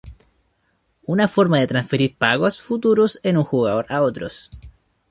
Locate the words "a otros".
3.89-4.49